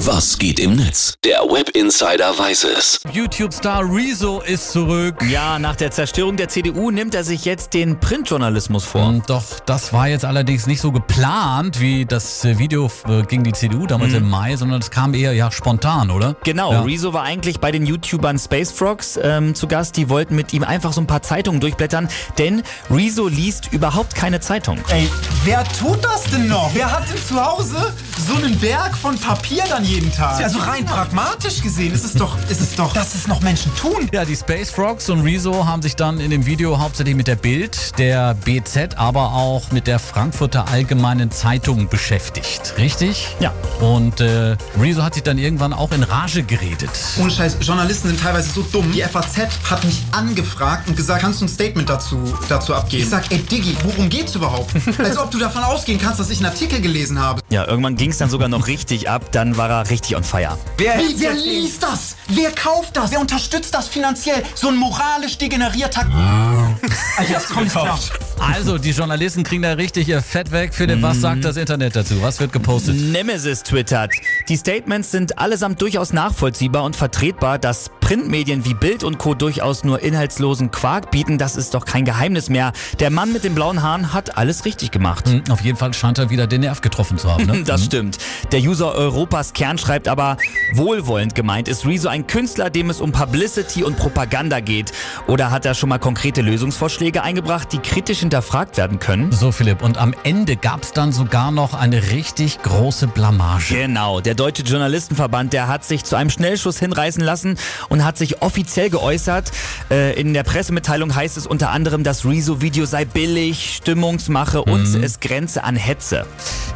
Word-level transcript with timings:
Was 0.00 0.38
geht 0.38 0.60
im 0.60 0.76
Netz? 0.76 1.14
Der 1.24 1.38
Web 1.40 1.70
Insider 1.70 2.38
weiß 2.38 2.64
es. 2.64 3.00
YouTube-Star 3.12 3.82
Rezo 3.82 4.40
ist 4.42 4.70
zurück. 4.70 5.24
Ja, 5.26 5.58
nach 5.58 5.74
der 5.74 5.90
Zerstörung 5.90 6.36
der 6.36 6.50
CDU 6.50 6.90
nimmt 6.90 7.14
er 7.14 7.24
sich 7.24 7.46
jetzt 7.46 7.72
den 7.72 7.98
Printjournalismus 7.98 8.84
vor. 8.84 9.06
Und 9.06 9.30
Doch 9.30 9.42
das 9.64 9.94
war 9.94 10.06
jetzt 10.06 10.26
allerdings 10.26 10.66
nicht 10.66 10.82
so 10.82 10.92
geplant 10.92 11.80
wie 11.80 12.04
das 12.04 12.44
äh, 12.44 12.58
Video 12.58 12.90
äh, 13.08 13.22
gegen 13.22 13.42
die 13.42 13.52
CDU 13.52 13.86
damals 13.86 14.12
im 14.12 14.28
Mai, 14.28 14.54
sondern 14.56 14.82
es 14.82 14.90
kam 14.90 15.14
eher 15.14 15.32
ja 15.32 15.50
spontan, 15.50 16.10
oder? 16.10 16.36
Genau, 16.44 16.72
Ja. 16.72 16.82
Rezo 16.82 17.14
war 17.14 17.22
eigentlich 17.22 17.58
bei 17.58 17.72
den 17.72 17.86
YouTubern 17.86 18.38
Space 18.38 18.72
Frogs 18.72 19.18
ähm, 19.22 19.54
zu 19.54 19.66
Gast. 19.66 19.96
Die 19.96 20.10
wollten 20.10 20.36
mit 20.36 20.52
ihm 20.52 20.62
einfach 20.62 20.92
so 20.92 21.00
ein 21.00 21.06
paar 21.06 21.22
Zeitungen 21.22 21.58
durchblättern, 21.60 22.08
denn 22.36 22.62
Rezo 22.90 23.28
liest 23.28 23.72
überhaupt 23.72 24.14
keine 24.14 24.40
Zeitung. 24.40 24.78
Ey, 24.90 25.08
wer 25.44 25.64
tut 25.64 26.04
das 26.04 26.24
denn 26.24 26.48
noch? 26.48 26.70
Wer 26.74 26.92
hat 26.92 27.08
denn 27.08 27.16
zu 27.16 27.42
Hause 27.42 27.94
so 28.26 28.34
einen 28.34 28.58
Berg 28.58 28.96
von 28.96 29.16
Papier 29.18 29.62
dann 29.68 29.84
jeden 29.84 30.12
Tag? 30.12 30.42
Also 30.42 30.58
rein 30.58 30.84
pragmatisch 30.84 31.62
gesehen 31.62 31.92
ist 31.92 32.04
es 32.04 32.14
doch, 32.14 32.36
ist 32.50 32.60
es 32.60 32.74
doch, 32.74 32.92
dass 32.92 33.14
es 33.14 33.28
noch 33.28 33.40
Menschen 33.40 33.74
tun. 33.76 34.08
Ja, 34.12 34.24
die 34.24 34.34
Space 34.34 34.70
Frogs 34.70 35.08
und 35.08 35.20
Rezo 35.20 35.64
haben 35.64 35.82
sich 35.82 35.94
dann 35.94 36.18
in 36.18 36.30
dem 36.30 36.44
Video 36.44 36.78
hauptsächlich 36.78 37.14
mit 37.14 37.28
der 37.28 37.36
Bild, 37.36 37.98
der 37.98 38.34
BZ, 38.34 38.96
aber 38.96 39.32
auch 39.32 39.70
mit 39.70 39.86
der 39.86 39.98
Frankfurter 39.98 40.68
Allgemeinen 40.68 41.30
Zeitung 41.30 41.88
beschäftigt. 41.88 42.74
Richtig? 42.78 43.36
Ja. 43.38 43.52
Und 43.80 44.20
äh, 44.20 44.56
Rezo 44.80 45.02
hat 45.02 45.14
sich 45.14 45.22
dann 45.22 45.38
irgendwann 45.38 45.72
auch 45.72 45.92
in 45.92 46.02
Rage 46.02 46.42
geredet. 46.42 46.90
Ohne 47.20 47.30
Scheiß, 47.30 47.58
Journalisten 47.60 48.08
sind 48.08 48.20
teilweise 48.20 48.50
so 48.50 48.62
dumm. 48.72 48.90
Die 48.92 49.02
FAZ 49.02 49.36
hat 49.70 49.84
mich 49.84 50.02
angefragt 50.10 50.88
und 50.88 50.96
gesagt, 50.96 51.20
kannst 51.20 51.40
du 51.40 51.44
ein 51.44 51.48
Statement 51.48 51.88
dazu, 51.88 52.18
dazu 52.48 52.74
abgeben? 52.74 53.04
Ich 53.04 53.08
sag, 53.08 53.30
ey 53.30 53.38
Diggi, 53.38 53.76
worum 53.84 54.08
geht's 54.08 54.34
überhaupt? 54.34 54.72
Als 54.98 55.16
ob 55.16 55.30
du 55.30 55.38
davon 55.38 55.62
ausgehen 55.62 56.00
kannst, 56.00 56.18
dass 56.18 56.30
ich 56.30 56.38
einen 56.38 56.46
Artikel 56.46 56.80
gelesen 56.80 57.20
habe. 57.20 57.40
Ja, 57.56 57.66
irgendwann 57.66 57.96
ging 57.96 58.10
es 58.10 58.18
dann 58.18 58.28
sogar 58.28 58.48
noch 58.48 58.66
richtig 58.66 59.08
ab, 59.08 59.32
dann 59.32 59.56
war 59.56 59.70
er 59.70 59.88
richtig 59.88 60.14
on 60.14 60.22
fire. 60.22 60.58
Wer, 60.76 60.98
Wie, 60.98 61.18
wer 61.18 61.32
liest 61.32 61.82
das? 61.82 62.14
Wer 62.28 62.50
kauft 62.50 62.98
das? 62.98 63.12
Wer 63.12 63.18
unterstützt 63.18 63.74
das 63.74 63.88
finanziell? 63.88 64.42
So 64.54 64.68
ein 64.68 64.76
moralisch 64.76 65.38
degenerierter... 65.38 66.02
Alter, 67.16 67.32
das 67.32 67.48
kommt 67.48 67.64
nicht 67.64 67.72
klar. 67.72 67.98
Also, 68.38 68.78
die 68.78 68.90
Journalisten 68.90 69.42
kriegen 69.42 69.62
da 69.62 69.72
richtig 69.72 70.08
ihr 70.08 70.22
Fett 70.22 70.52
weg. 70.52 70.74
Philipp, 70.74 71.02
was 71.02 71.20
sagt 71.20 71.44
das 71.44 71.56
Internet 71.56 71.96
dazu? 71.96 72.20
Was 72.22 72.38
wird 72.40 72.52
gepostet? 72.52 72.96
Nemesis 72.96 73.62
twittert. 73.62 74.12
Die 74.48 74.56
Statements 74.56 75.10
sind 75.10 75.38
allesamt 75.38 75.80
durchaus 75.80 76.12
nachvollziehbar 76.12 76.84
und 76.84 76.96
vertretbar. 76.96 77.58
Dass 77.58 77.90
Printmedien 78.00 78.64
wie 78.64 78.74
Bild 78.74 79.02
und 79.02 79.18
Co. 79.18 79.34
durchaus 79.34 79.82
nur 79.84 80.00
inhaltslosen 80.00 80.70
Quark 80.70 81.10
bieten, 81.10 81.38
das 81.38 81.56
ist 81.56 81.74
doch 81.74 81.84
kein 81.84 82.04
Geheimnis 82.04 82.48
mehr. 82.48 82.72
Der 83.00 83.10
Mann 83.10 83.32
mit 83.32 83.42
den 83.42 83.54
blauen 83.54 83.82
Haaren 83.82 84.12
hat 84.12 84.36
alles 84.38 84.64
richtig 84.64 84.90
gemacht. 84.90 85.28
Hm, 85.28 85.42
Auf 85.50 85.62
jeden 85.62 85.76
Fall 85.76 85.92
scheint 85.92 86.18
er 86.18 86.30
wieder 86.30 86.46
den 86.46 86.60
Nerv 86.60 86.80
getroffen 86.82 87.18
zu 87.18 87.30
haben. 87.30 87.46
Ne? 87.46 87.62
Das 87.66 87.84
stimmt. 87.84 88.18
Der 88.52 88.60
User 88.60 88.94
Europas 88.94 89.52
Kern 89.54 89.76
schreibt 89.76 90.06
aber, 90.08 90.36
wohlwollend 90.74 91.34
gemeint 91.34 91.66
ist 91.68 91.84
Rezo 91.84 92.08
ein 92.08 92.26
Künstler, 92.26 92.70
dem 92.70 92.90
es 92.90 93.00
um 93.00 93.10
Publicity 93.12 93.82
und 93.82 93.96
Propaganda 93.96 94.60
geht. 94.60 94.92
Oder 95.26 95.50
hat 95.50 95.64
er 95.64 95.74
schon 95.74 95.88
mal 95.88 95.98
konkrete 95.98 96.42
Lösungsvorschläge 96.42 97.22
eingebracht, 97.22 97.72
die 97.72 97.78
kritisch 97.78 98.22
hinterfragt 98.26 98.76
werden 98.76 98.98
können? 98.98 99.30
So, 99.30 99.52
Philipp, 99.52 99.82
und 99.82 99.98
am 99.98 100.12
Ende 100.24 100.56
gab 100.56 100.82
es 100.82 100.92
dann 100.92 101.12
sogar 101.12 101.52
noch 101.52 101.74
eine 101.74 102.10
richtig 102.10 102.60
große 102.60 103.06
Blamage. 103.06 103.74
Genau, 103.74 104.20
der 104.20 104.34
Deutsche 104.34 104.62
Journalistenverband, 104.62 105.52
der 105.52 105.68
hat 105.68 105.84
sich 105.84 106.02
zu 106.02 106.16
einem 106.16 106.30
Schnellschuss 106.30 106.78
hinreißen 106.78 107.22
lassen 107.22 107.56
und 107.88 108.04
hat 108.04 108.18
sich 108.18 108.42
offiziell 108.42 108.90
geäußert. 108.90 109.52
Äh, 109.92 110.20
in 110.20 110.34
der 110.34 110.42
Pressemitteilung 110.42 111.14
heißt 111.14 111.36
es 111.36 111.46
unter 111.46 111.70
anderem, 111.70 112.02
das 112.02 112.24
Rezo-Video 112.24 112.84
sei 112.84 113.04
billig, 113.04 113.76
Stimmungsmache 113.76 114.62
und 114.62 114.94
es 114.96 115.20
grenze 115.20 115.62
an 115.62 115.76
Hetze. 115.76 116.26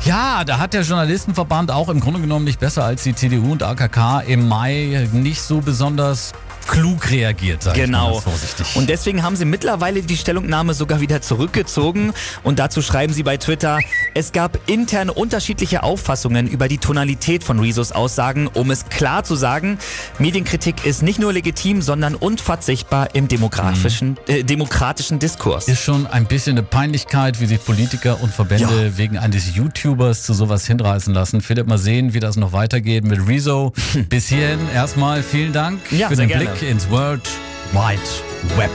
Ja, 0.05 0.45
da 0.45 0.59
hat 0.59 0.73
der 0.73 0.83
Journalistenverband 0.83 1.73
auch 1.73 1.89
im 1.89 1.99
Grunde 1.99 2.21
genommen 2.21 2.45
nicht 2.45 2.61
besser 2.61 2.85
als 2.85 3.03
die 3.03 3.15
CDU 3.15 3.51
und 3.53 3.65
AKK 3.65 4.23
im 4.27 4.49
Mai 4.49 5.09
nicht 5.13 5.43
so 5.43 5.61
besonders 5.61 6.33
klug 6.71 7.11
reagiert, 7.11 7.65
sag 7.65 7.75
Genau. 7.75 8.21
vorsichtig. 8.21 8.77
Und 8.77 8.89
deswegen 8.89 9.25
haben 9.25 9.35
sie 9.35 9.45
mittlerweile 9.45 10.03
die 10.03 10.17
Stellungnahme 10.17 10.73
sogar 10.73 11.01
wieder 11.01 11.21
zurückgezogen. 11.21 12.13
Und 12.45 12.61
dazu 12.61 12.81
schreiben 12.81 13.13
sie 13.13 13.25
bei 13.25 13.37
Twitter, 13.39 13.81
es 14.15 14.31
gab 14.31 14.59
interne 14.71 15.13
unterschiedliche 15.13 15.83
Auffassungen 15.83 16.47
über 16.47 16.69
die 16.69 16.79
Tonalität 16.79 17.43
von 17.43 17.59
Rezos 17.59 17.91
Aussagen. 17.91 18.47
Um 18.47 18.71
es 18.71 18.89
klar 18.89 19.25
zu 19.25 19.35
sagen, 19.35 19.79
Medienkritik 20.21 20.85
ist 20.85 21.03
nicht 21.03 21.19
nur 21.19 21.33
legitim, 21.33 21.81
sondern 21.81 22.15
unverzichtbar 22.15 23.15
im 23.15 23.27
demografischen, 23.27 24.19
äh, 24.29 24.45
demokratischen 24.45 25.19
Diskurs. 25.19 25.67
ist 25.67 25.83
schon 25.83 26.07
ein 26.07 26.27
bisschen 26.27 26.59
eine 26.59 26.63
Peinlichkeit, 26.63 27.41
wie 27.41 27.47
sich 27.47 27.65
Politiker 27.65 28.21
und 28.23 28.33
Verbände 28.33 28.99
wegen 28.99 29.17
eines 29.17 29.55
YouTubers 29.57 30.23
zu 30.25 30.35
sowas 30.35 30.67
hinreißen 30.67 31.15
lassen. 31.15 31.41
Philipp, 31.41 31.67
mal 31.67 31.79
sehen, 31.79 32.13
wie 32.13 32.21
das 32.21 32.37
noch 32.37 32.53
weitergeht 32.53 33.05
mit 33.05 33.27
Rezo. 33.27 33.73
Bis 34.11 34.29
hierhin 34.29 34.61
erstmal 34.75 35.23
vielen 35.23 35.55
Dank 35.55 35.81
Ja, 35.91 36.09
für 36.09 36.17
den 36.17 36.29
gerne. 36.29 36.51
Blick 36.51 36.69
ins 36.71 36.91
World 36.91 37.27
Wide 37.73 38.59
Web. 38.59 38.71